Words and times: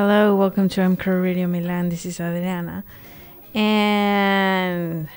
Hello, 0.00 0.36
welcome 0.36 0.68
to 0.68 0.80
MCR 0.80 1.20
Radio 1.20 1.48
Milan. 1.48 1.88
This 1.88 2.06
is 2.06 2.20
Adriana. 2.20 2.84
And 3.52 5.08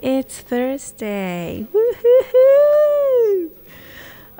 it's 0.00 0.40
Thursday. 0.40 1.66
Woohoo! 1.74 3.50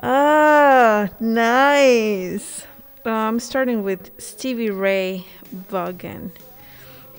Ah, 0.01 1.09
nice. 1.19 2.65
Uh, 3.05 3.11
I'm 3.11 3.39
starting 3.39 3.83
with 3.83 4.09
Stevie 4.19 4.71
Ray 4.71 5.27
Vaughan 5.51 6.31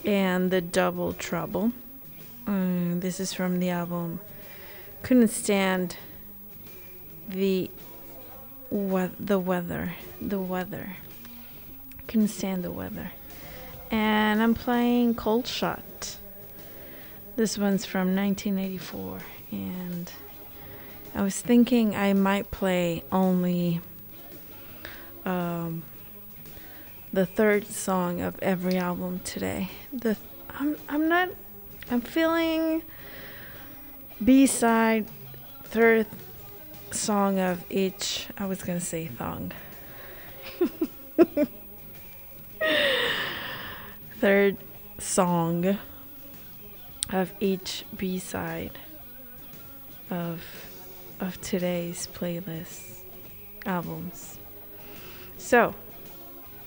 and 0.04 0.50
the 0.50 0.60
Double 0.60 1.12
Trouble. 1.12 1.70
Mm, 2.46 3.00
this 3.00 3.20
is 3.20 3.32
from 3.32 3.60
the 3.60 3.70
album 3.70 4.18
Couldn't 5.04 5.28
Stand 5.28 5.98
the 7.28 7.70
we- 8.72 9.10
the 9.20 9.38
weather. 9.38 9.92
The 10.20 10.40
weather. 10.40 10.96
Couldn't 12.14 12.28
stand 12.28 12.62
the 12.62 12.70
weather. 12.70 13.10
And 13.90 14.40
I'm 14.40 14.54
playing 14.54 15.16
Cold 15.16 15.48
Shot. 15.48 16.16
This 17.34 17.58
one's 17.58 17.84
from 17.84 18.14
1984 18.14 19.18
and 19.50 20.12
I 21.12 21.22
was 21.22 21.40
thinking 21.40 21.96
I 21.96 22.12
might 22.12 22.52
play 22.52 23.02
only 23.10 23.80
um, 25.24 25.82
the 27.12 27.26
third 27.26 27.66
song 27.66 28.20
of 28.20 28.38
every 28.40 28.76
album 28.76 29.18
today. 29.24 29.70
The 29.92 30.16
I'm 30.50 30.76
I'm 30.88 31.08
not 31.08 31.30
I'm 31.90 32.00
feeling 32.00 32.82
B-side 34.22 35.08
third 35.64 36.06
song 36.92 37.40
of 37.40 37.64
each 37.70 38.28
I 38.38 38.46
was 38.46 38.62
going 38.62 38.78
to 38.78 38.86
say 38.86 39.08
thong. 39.08 39.50
third 44.20 44.56
song 44.98 45.78
of 47.10 47.32
each 47.40 47.84
B-side 47.96 48.78
of 50.10 50.42
of 51.20 51.40
today's 51.40 52.08
playlist 52.12 52.98
albums. 53.64 54.38
So, 55.38 55.74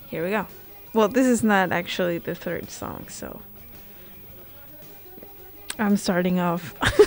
here 0.08 0.24
we 0.24 0.30
go. 0.30 0.46
Well, 0.94 1.08
this 1.08 1.26
is 1.26 1.42
not 1.44 1.70
actually 1.70 2.18
the 2.18 2.34
third 2.34 2.70
song, 2.70 3.06
so 3.08 3.40
I'm 5.78 5.96
starting 5.96 6.40
off 6.40 6.74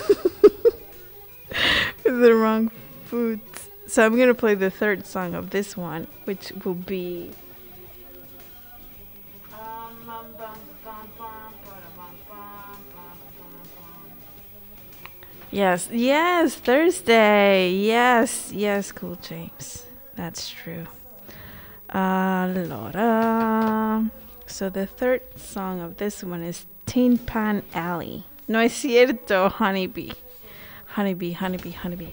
with 2.04 2.20
the 2.20 2.34
wrong 2.34 2.70
foods. 3.04 3.68
So 3.86 4.06
I'm 4.06 4.16
gonna 4.16 4.34
play 4.34 4.54
the 4.54 4.70
third 4.70 5.04
song 5.04 5.34
of 5.34 5.50
this 5.50 5.76
one, 5.76 6.06
which 6.24 6.52
will 6.64 6.74
be. 6.74 7.30
Yes, 15.52 15.90
yes, 15.92 16.54
Thursday. 16.54 17.72
Yes, 17.72 18.50
yes, 18.54 18.90
cool, 18.90 19.16
James. 19.16 19.84
That's 20.16 20.48
true. 20.48 20.86
Uh, 21.92 22.48
allora. 22.48 24.10
So 24.46 24.70
the 24.70 24.86
third 24.86 25.20
song 25.36 25.82
of 25.82 25.98
this 25.98 26.24
one 26.24 26.42
is 26.42 26.64
Tin 26.86 27.18
Pan 27.18 27.64
Alley. 27.74 28.24
No 28.48 28.60
es 28.60 28.72
cierto, 28.72 29.50
Honeybee. 29.50 30.12
Honeybee, 30.86 31.32
honeybee, 31.32 31.72
honeybee. 31.72 32.12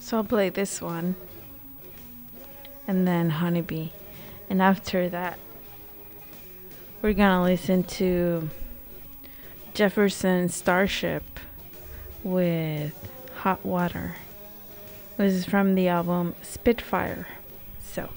So 0.00 0.16
I'll 0.16 0.24
play 0.24 0.48
this 0.48 0.82
one. 0.82 1.14
And 2.88 3.06
then 3.06 3.30
Honeybee. 3.30 3.90
And 4.50 4.60
after 4.60 5.08
that, 5.08 5.38
we're 7.02 7.12
gonna 7.12 7.42
listen 7.42 7.82
to 7.82 8.48
Jefferson 9.74 10.48
Starship 10.48 11.24
with 12.22 12.94
Hot 13.38 13.64
Water. 13.66 14.14
This 15.16 15.34
is 15.34 15.44
from 15.44 15.74
the 15.74 15.88
album 15.88 16.36
Spitfire. 16.42 17.26
So, 17.82 18.08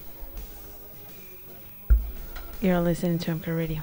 you're 2.62 2.80
listening 2.80 3.18
to 3.20 3.32
MK 3.32 3.58
Radio. 3.58 3.82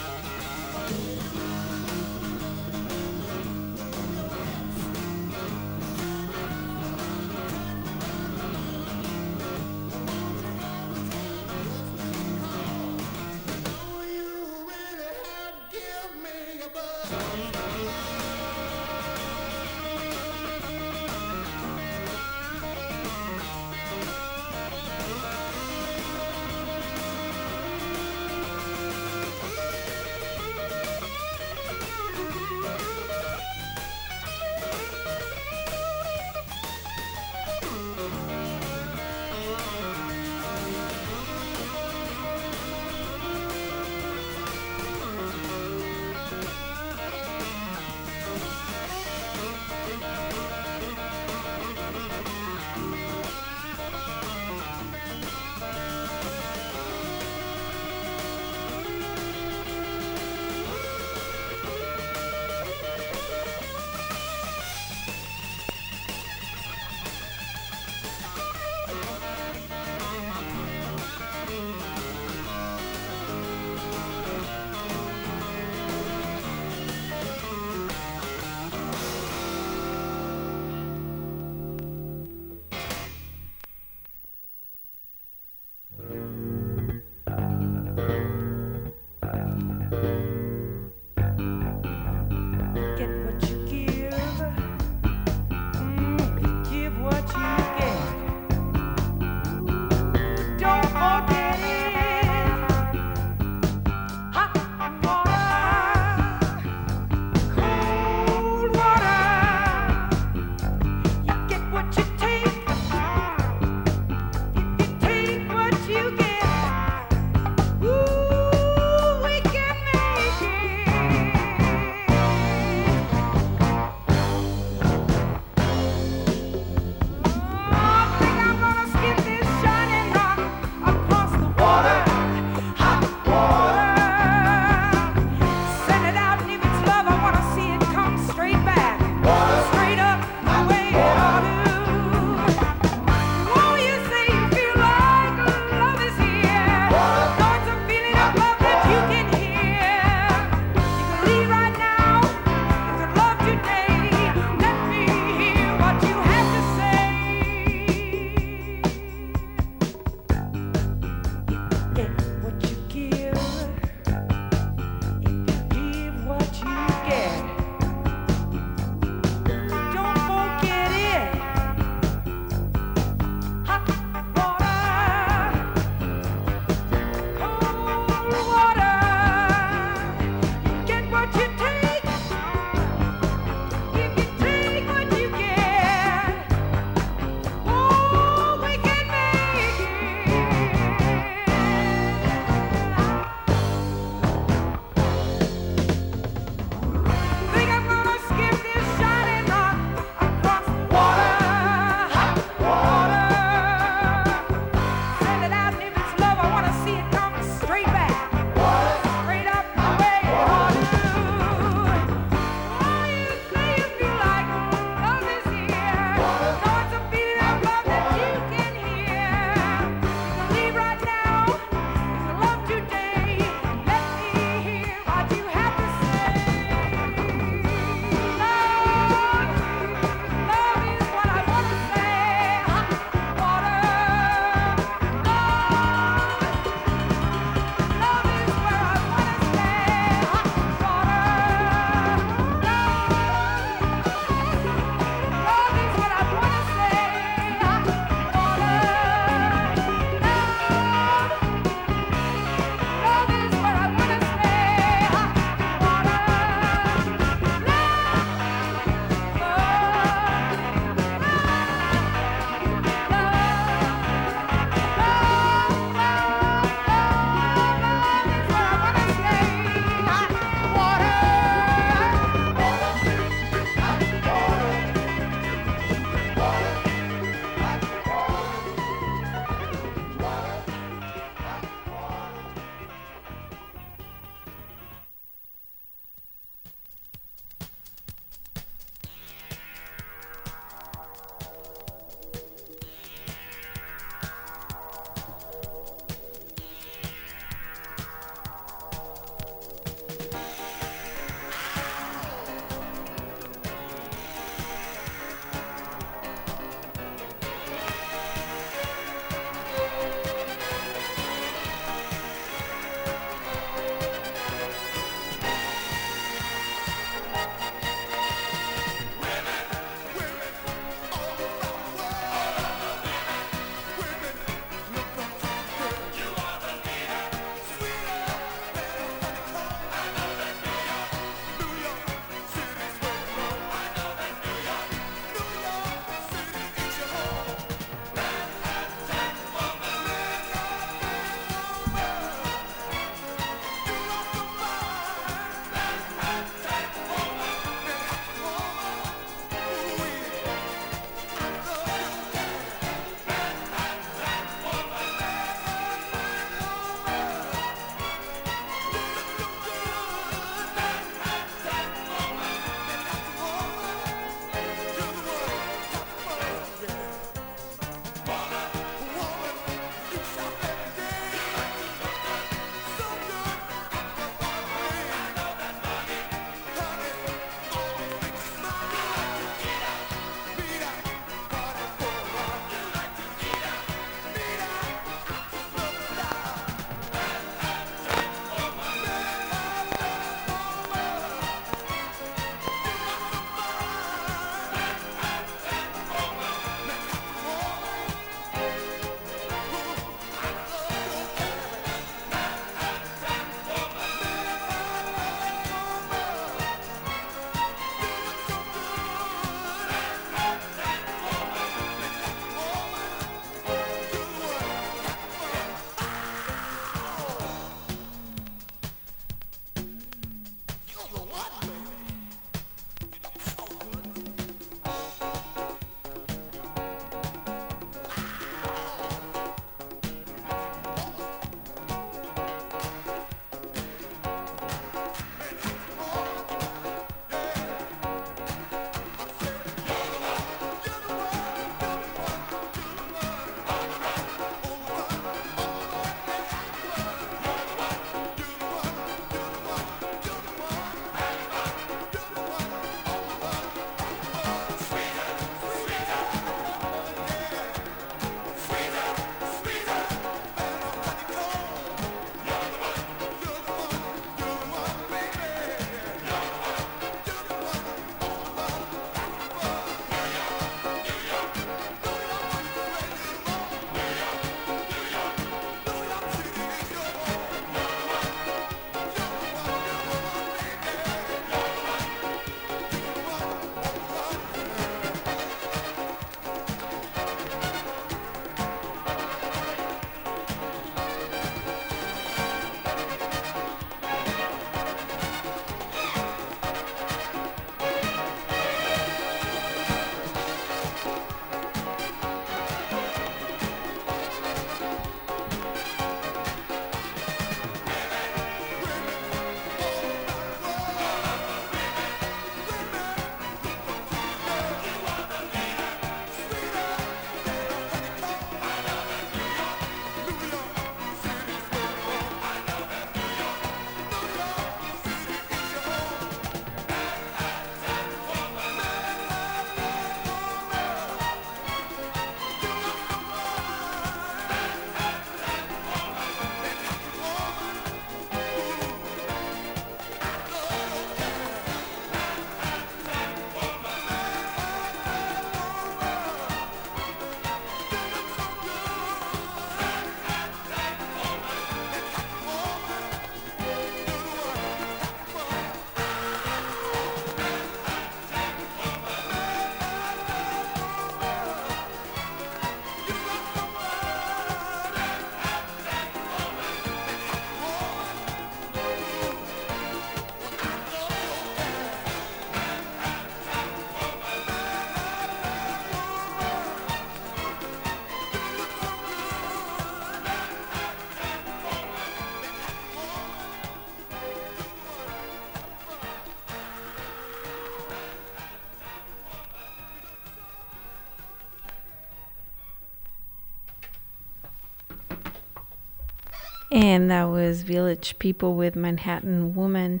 And 596.82 597.10
that 597.12 597.26
was 597.26 597.62
Village 597.62 598.18
People 598.18 598.56
with 598.56 598.74
Manhattan 598.74 599.54
Woman 599.54 600.00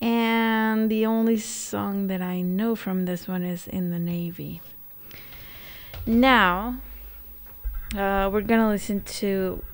And 0.00 0.88
the 0.88 1.04
only 1.04 1.36
song 1.36 2.06
that 2.06 2.22
I 2.22 2.42
know 2.42 2.76
from 2.76 3.06
this 3.06 3.26
one 3.26 3.42
is 3.42 3.66
In 3.66 3.90
the 3.90 3.98
Navy. 3.98 4.60
Now, 6.06 6.76
uh, 7.92 8.30
we're 8.32 8.42
going 8.42 8.60
to 8.60 8.68
listen 8.68 9.02
to 9.02 9.64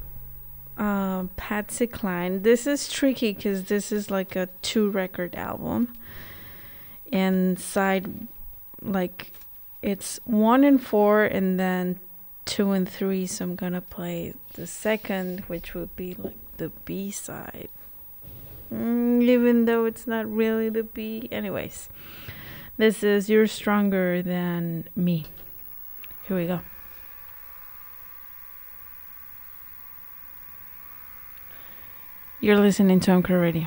uh, 0.78 1.24
Patsy 1.36 1.86
Cline. 1.86 2.44
This 2.44 2.66
is 2.66 2.90
tricky 2.90 3.34
because 3.34 3.64
this 3.64 3.92
is 3.92 4.10
like 4.10 4.34
a 4.34 4.48
two 4.62 4.88
record 4.88 5.34
album. 5.34 5.92
And 7.12 7.58
side, 7.58 8.28
like, 8.80 9.32
it's 9.82 10.20
one 10.24 10.64
and 10.64 10.82
four, 10.82 11.24
and 11.24 11.58
then 11.58 11.98
two 12.44 12.72
and 12.72 12.88
three. 12.88 13.26
So 13.26 13.44
I'm 13.44 13.56
gonna 13.56 13.80
play 13.80 14.34
the 14.54 14.66
second, 14.66 15.40
which 15.46 15.74
would 15.74 15.94
be 15.96 16.14
like 16.14 16.34
the 16.56 16.70
B 16.84 17.10
side. 17.10 17.68
Mm, 18.72 19.22
even 19.22 19.64
though 19.64 19.84
it's 19.84 20.06
not 20.06 20.30
really 20.30 20.68
the 20.68 20.84
B. 20.84 21.28
Anyways, 21.32 21.88
this 22.76 23.02
is 23.02 23.28
You're 23.28 23.46
Stronger 23.46 24.22
Than 24.22 24.88
Me. 24.94 25.26
Here 26.28 26.36
we 26.36 26.46
go. 26.46 26.60
You're 32.40 32.58
listening 32.58 33.00
to 33.00 33.10
Anchor 33.10 33.38
Radio. 33.38 33.66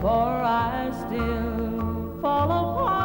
For 0.00 0.08
I 0.08 0.90
still 0.92 2.18
fall 2.22 2.50
apart 2.50 2.99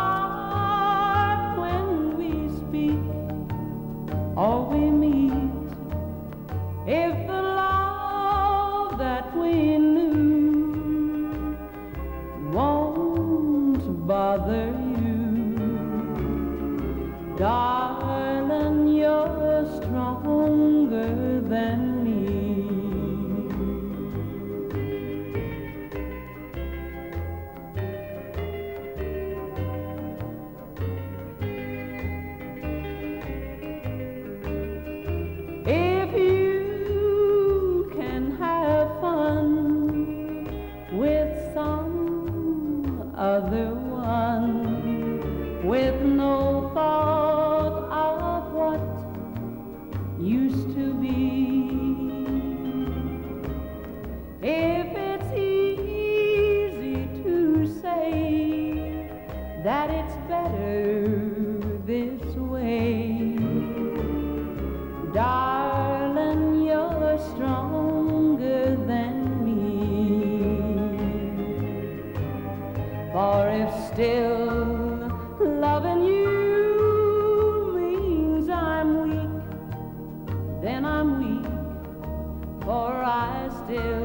still 83.67 84.04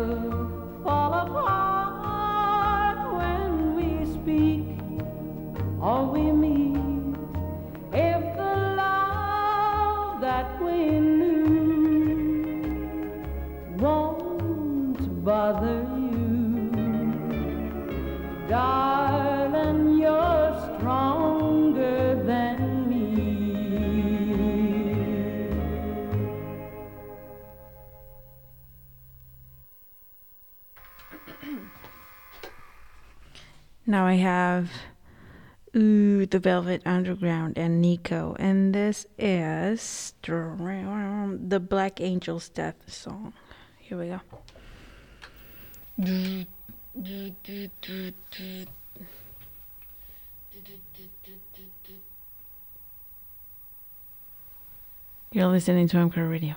Now 34.01 34.07
I 34.07 34.15
have 34.15 34.71
Ooh, 35.77 36.25
the 36.25 36.39
Velvet 36.39 36.81
Underground 36.87 37.59
and 37.59 37.83
Nico, 37.83 38.35
and 38.39 38.75
this 38.75 39.05
is 39.19 40.15
the 40.23 41.61
Black 41.61 42.01
Angel's 42.01 42.49
Death 42.49 42.77
song. 42.87 43.35
Here 43.79 43.99
we 43.99 44.07
go. 44.07 44.21
You're 55.31 55.49
listening 55.49 55.89
to 55.89 55.99
Anchor 55.99 56.27
Radio. 56.27 56.55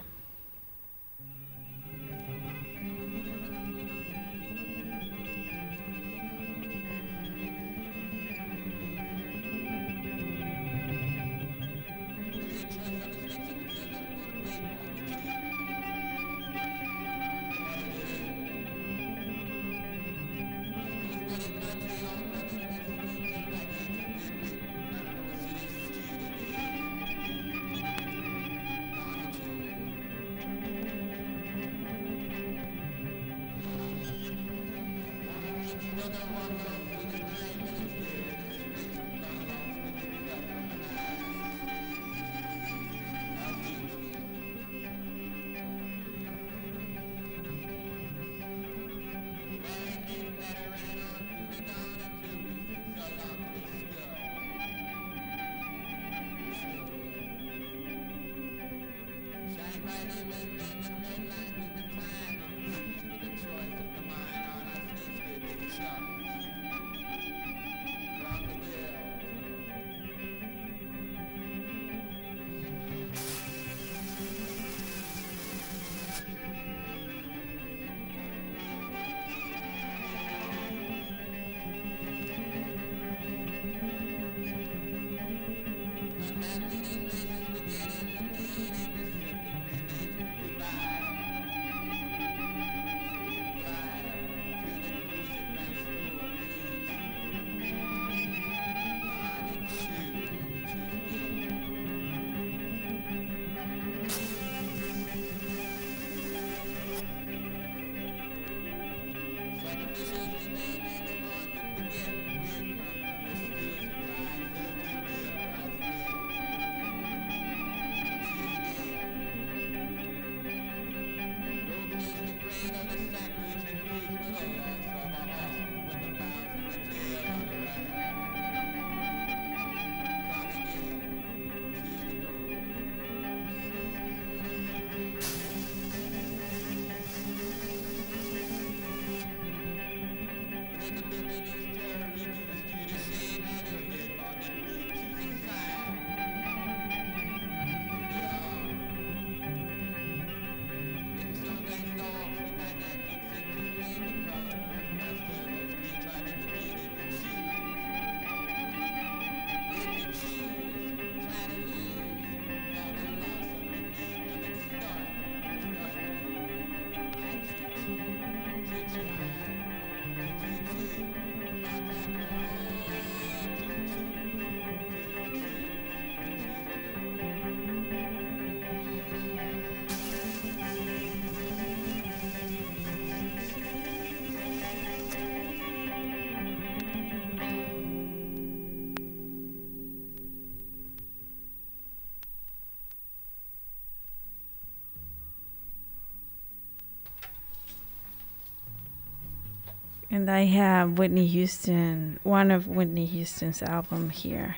And 200.14 200.30
I 200.30 200.44
have 200.44 201.00
Whitney 201.00 201.26
Houston, 201.26 202.20
one 202.22 202.52
of 202.52 202.68
Whitney 202.68 203.08
Houston's 203.08 203.64
album 203.64 204.12
here. 204.12 204.58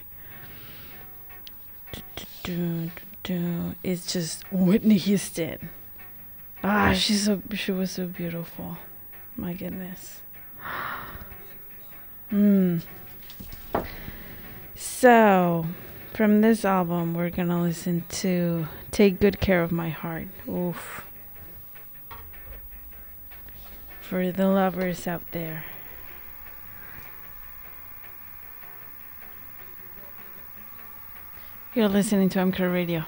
It's 3.81 4.11
just 4.11 4.43
Whitney 4.51 4.97
Houston. 4.97 5.69
Ah, 6.61 6.91
she's 6.91 7.23
so 7.23 7.41
she 7.53 7.71
was 7.71 7.91
so 7.91 8.05
beautiful. 8.05 8.77
My 9.37 9.53
goodness. 9.53 10.19
Hmm. 12.29 12.79
So, 14.75 15.67
from 16.13 16.41
this 16.41 16.65
album, 16.65 17.13
we're 17.13 17.29
gonna 17.29 17.61
listen 17.61 18.03
to 18.09 18.67
"Take 18.91 19.21
Good 19.21 19.39
Care 19.39 19.63
of 19.63 19.71
My 19.71 19.87
Heart." 19.87 20.27
Oof 20.49 21.05
for 24.09 24.31
the 24.31 24.47
lovers 24.47 25.07
out 25.07 25.23
there. 25.31 25.65
You're 31.73 31.89
listening 31.89 32.29
to 32.29 32.39
MCR 32.39 32.71
Radio. 32.71 33.05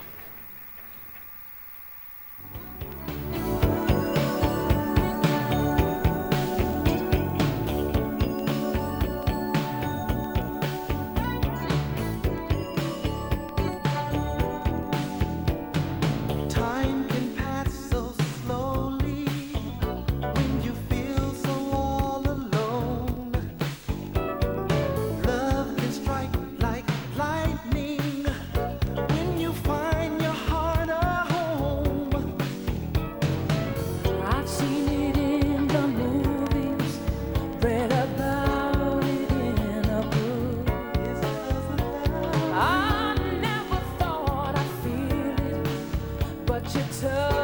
touch. 46.70 47.37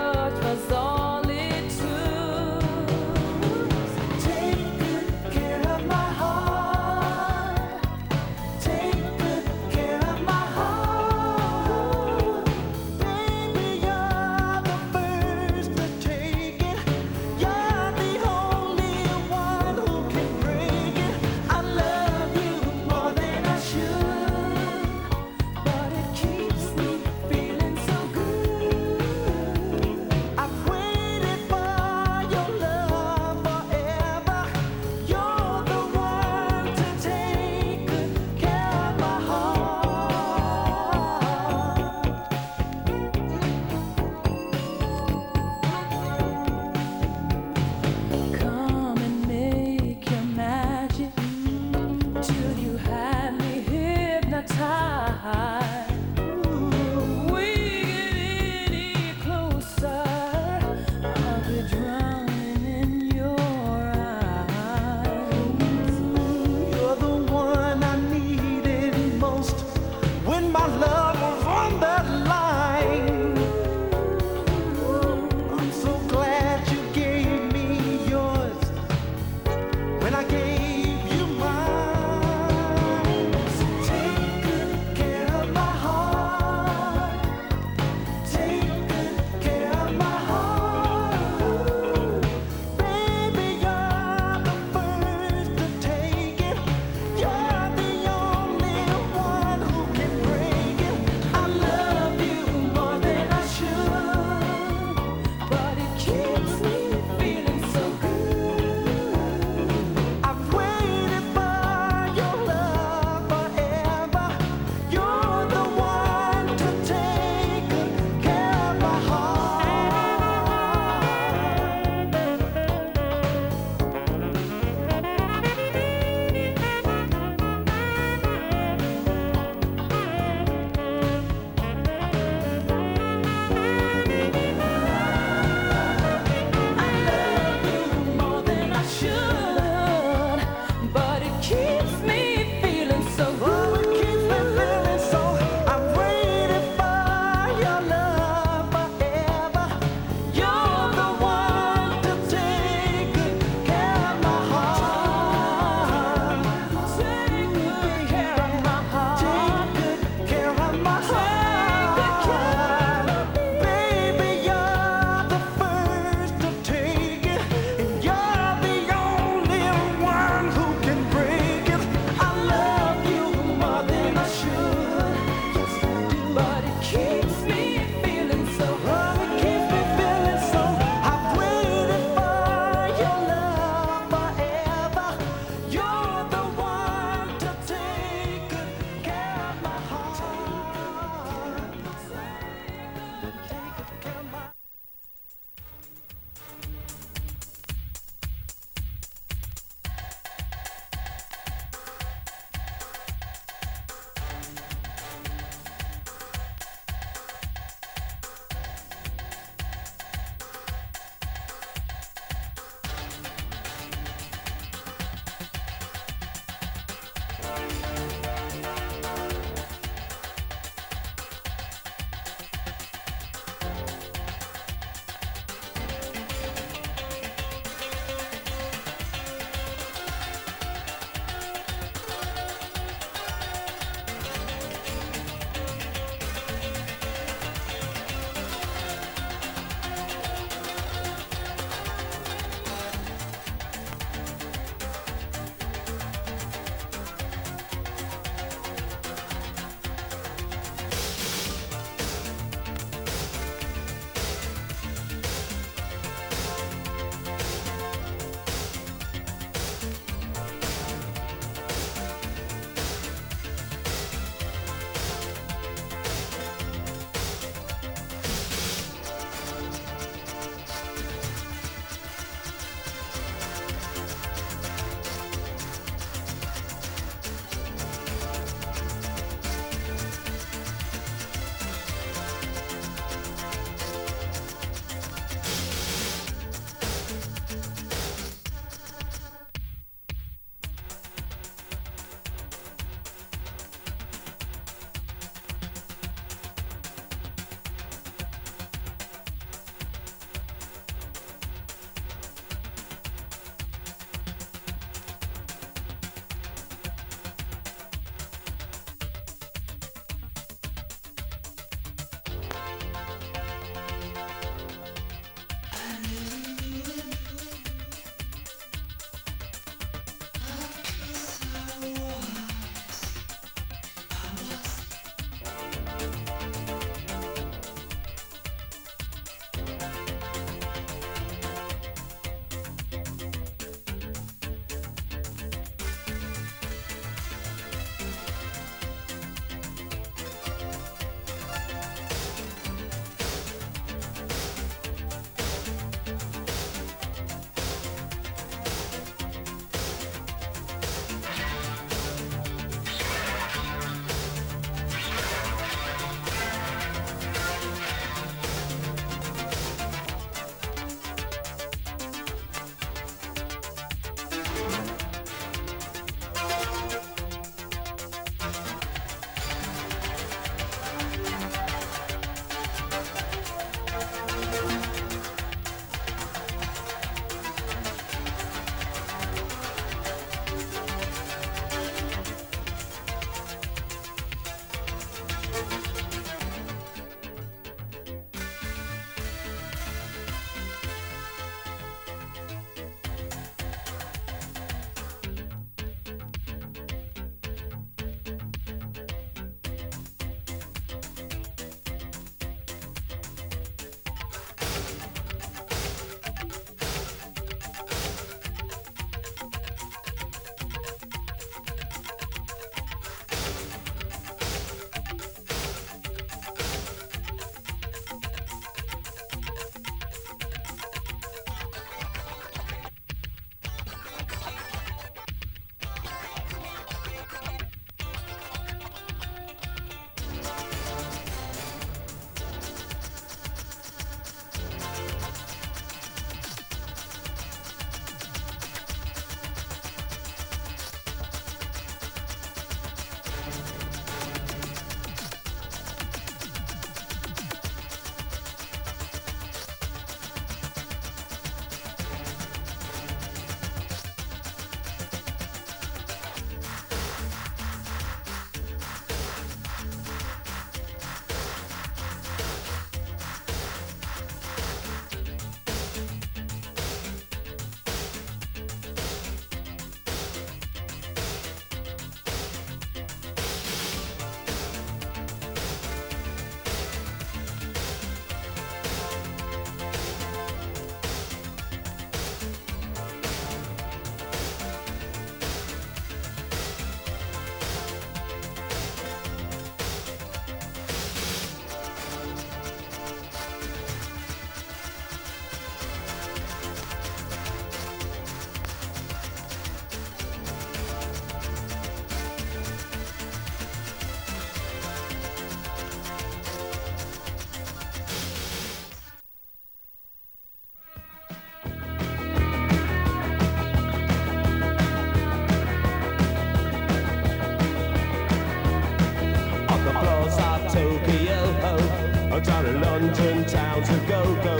London 522.71 523.45
town 523.45 523.83
to 523.83 523.97
go 524.07 524.23
go. 524.43 524.57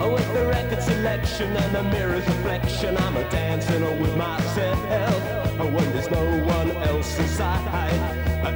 Oh, 0.00 0.12
with 0.14 0.32
the 0.32 0.46
record 0.46 0.82
selection 0.82 1.56
and 1.56 1.74
the 1.74 1.82
mirror's 1.82 2.26
reflection, 2.26 2.96
I'm 2.96 3.16
a 3.16 3.28
dancing 3.30 3.82
all 3.82 3.96
with 3.96 4.16
myself. 4.16 4.78
Oh, 5.60 5.66
when 5.66 5.92
there's 5.92 6.10
no 6.10 6.24
one 6.46 6.70
else 6.88 7.18
inside, 7.18 7.92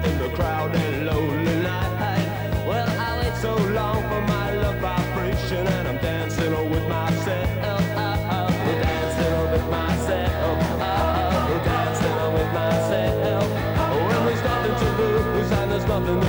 in 0.04 0.18
the 0.18 0.30
crowd 0.30 0.74
and 0.74 1.06
lonely 1.06 1.56
night. 1.62 2.66
Well, 2.66 2.88
I 2.88 3.18
wait 3.20 3.36
so 3.36 3.54
long 3.54 4.02
for 4.10 4.22
my 4.22 4.54
love 4.54 4.76
vibration, 4.76 5.66
and 5.66 5.88
I'm 5.88 5.98
dancing 5.98 6.54
all 6.54 6.68
with 6.68 6.88
myself. 6.88 7.46
nothing 16.00 16.25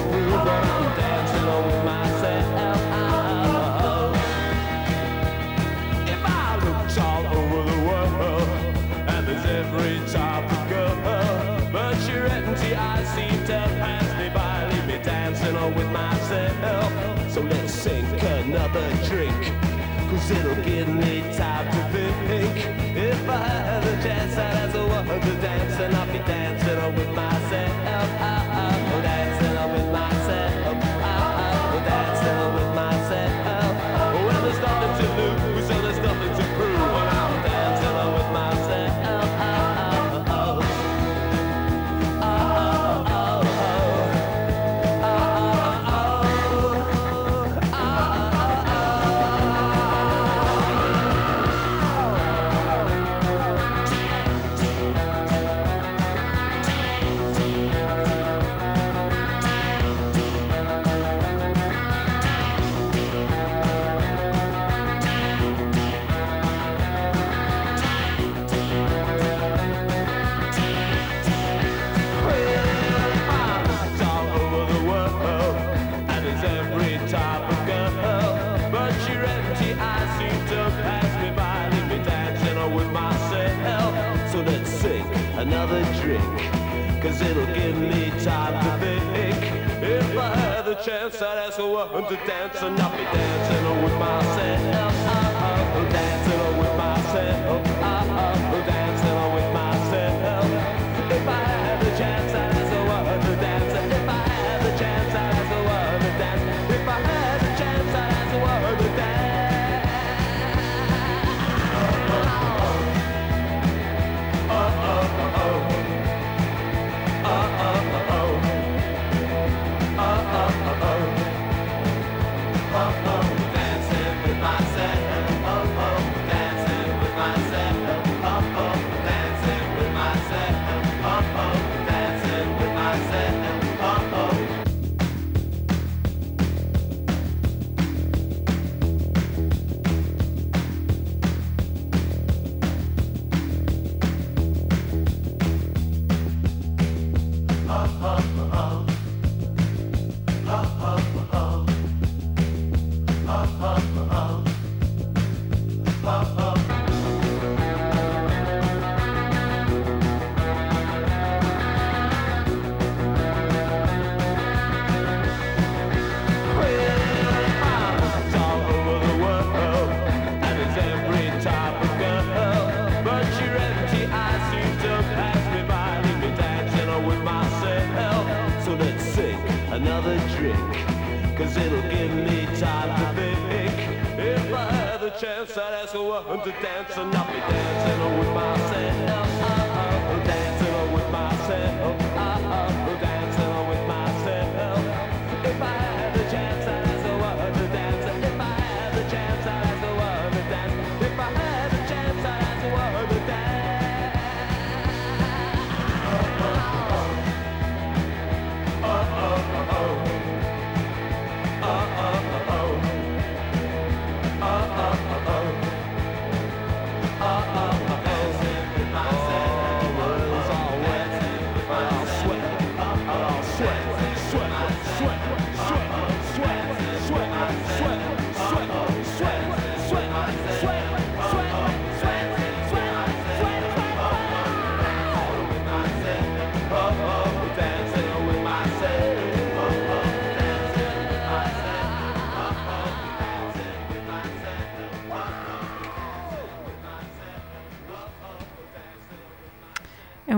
well 15.67 15.77
with 15.77 15.91
myself. 15.91 17.31
So 17.31 17.41
let's 17.41 17.73
sink 17.73 18.07
another 18.21 18.89
drink, 19.07 19.53
cause 20.09 20.31
it'll 20.31 20.55
give 20.63 20.87
me 20.87 21.21
time 21.35 21.65
to 21.71 21.97
think. 21.97 22.57
If 22.95 23.29
I 23.29 23.37
had 23.37 23.83
a 23.83 24.03
chance, 24.03 24.33
I'd 24.37 24.57
ask 24.57 24.75
a 24.75 24.87
woman 24.87 25.21
to 25.21 25.33
dance, 25.41 25.79
and 25.79 25.95
I'll 25.95 26.11
be 26.11 26.19
dancing 26.19 26.95
with 26.95 27.15
myself. 27.15 28.21
I 28.21 28.36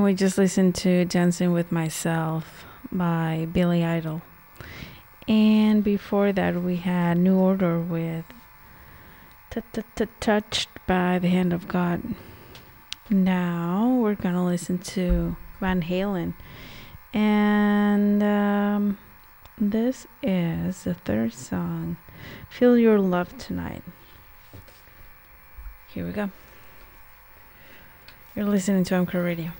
we 0.09 0.15
just 0.15 0.39
listened 0.39 0.73
to 0.73 1.05
Dancing 1.05 1.51
with 1.51 1.71
Myself 1.71 2.65
by 2.91 3.47
Billy 3.53 3.85
Idol. 3.85 4.23
And 5.27 5.83
before 5.83 6.31
that, 6.31 6.63
we 6.63 6.77
had 6.77 7.19
New 7.19 7.37
Order 7.37 7.79
with 7.79 8.25
Touched 10.19 10.69
by 10.87 11.19
the 11.19 11.27
Hand 11.27 11.53
of 11.53 11.67
God. 11.67 12.01
Now 13.11 13.99
we're 14.01 14.15
going 14.15 14.33
to 14.33 14.41
listen 14.41 14.79
to 14.79 15.35
Van 15.59 15.83
Halen. 15.83 16.33
And 17.13 18.23
um, 18.23 18.97
this 19.59 20.07
is 20.23 20.85
the 20.85 20.95
third 20.95 21.33
song 21.33 21.97
Feel 22.49 22.79
Your 22.79 22.97
Love 22.97 23.37
Tonight. 23.37 23.83
Here 25.89 26.03
we 26.03 26.11
go. 26.11 26.31
You're 28.35 28.45
listening 28.45 28.83
to 28.85 28.95
MCR 28.95 29.23
Radio. 29.23 29.51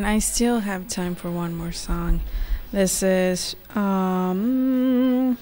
And 0.00 0.06
I 0.06 0.18
still 0.18 0.60
have 0.60 0.88
time 0.88 1.14
for 1.14 1.30
one 1.30 1.54
more 1.54 1.72
song. 1.72 2.22
This 2.72 3.02
is 3.02 3.54
um, 3.74 5.36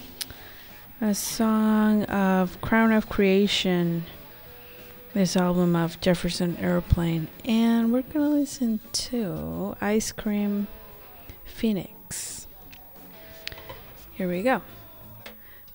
a 1.01 1.15
song 1.15 2.03
of 2.07 2.61
Crown 2.61 2.91
of 2.91 3.09
Creation, 3.09 4.05
this 5.15 5.37
album 5.37 5.77
of 5.77 6.01
Jefferson 6.01 6.57
Airplane. 6.57 7.29
And 7.45 7.93
we're 7.93 8.03
to 8.03 8.19
listen 8.19 8.81
to 8.95 9.77
Ice 9.81 10.11
Cream 10.11 10.67
Phoenix. 11.45 12.49
Here 14.15 14.29
we 14.29 14.43
go. 14.43 14.63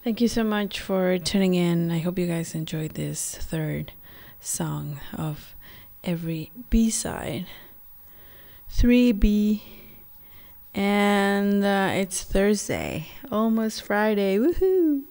Thank 0.04 0.20
you 0.20 0.28
so 0.28 0.44
much 0.44 0.82
for 0.82 1.18
tuning 1.18 1.54
in. 1.54 1.90
I 1.90 2.00
hope 2.00 2.20
you 2.20 2.28
guys 2.28 2.54
enjoyed 2.54 2.96
this 2.96 3.38
third 3.38 3.94
song 4.42 5.00
of 5.14 5.56
every 6.04 6.52
B 6.70 6.90
side. 6.90 7.46
3B. 8.76 9.62
And 10.74 11.64
uh, 11.64 11.92
it's 11.94 12.24
Thursday, 12.24 13.08
almost 13.32 13.84
Friday. 13.84 14.38
Woohoo! 14.38 15.04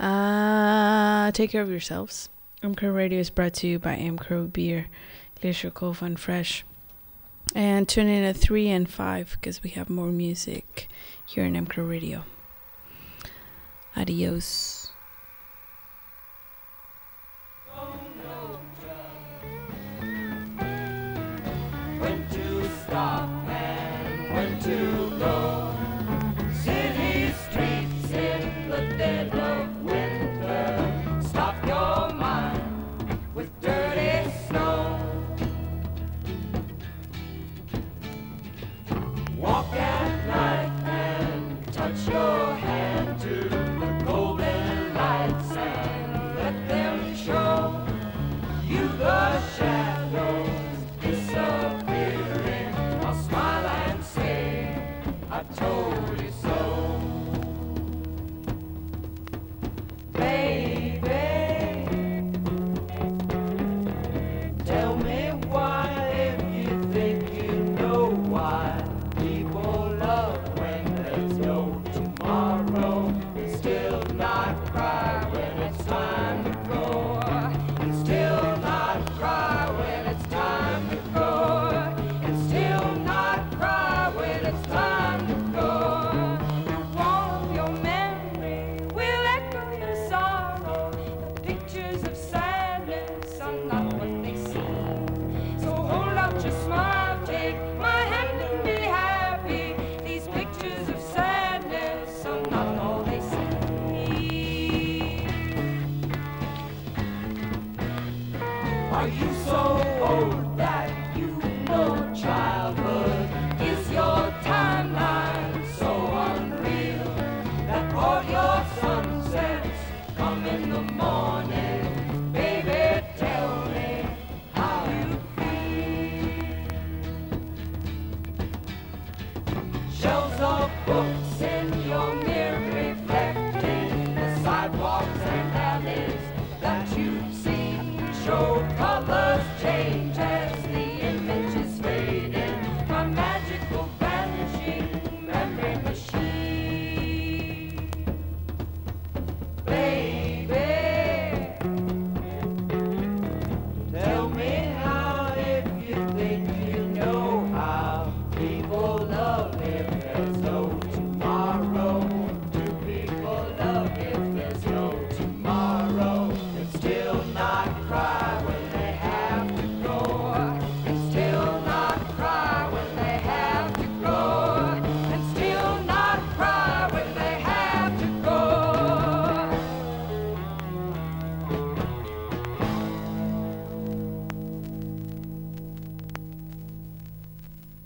Uh, 0.00 1.30
take 1.32 1.50
care 1.50 1.62
of 1.62 1.70
yourselves. 1.70 2.28
MCrow 2.62 2.94
Radio 2.94 3.20
is 3.20 3.30
brought 3.30 3.54
to 3.54 3.68
you 3.68 3.78
by 3.78 3.96
MCrow 3.96 4.52
Beer, 4.52 4.86
Glacier 5.40 5.70
Cove 5.70 6.02
and 6.02 6.18
Fresh. 6.18 6.64
And 7.54 7.88
tune 7.88 8.08
in 8.08 8.24
at 8.24 8.36
3 8.36 8.68
and 8.68 8.88
5 8.88 9.36
because 9.38 9.62
we 9.62 9.70
have 9.70 9.90
more 9.90 10.06
music 10.06 10.88
here 11.26 11.44
in 11.44 11.54
MCrow 11.54 11.88
Radio. 11.88 12.24
Adios. 13.96 14.81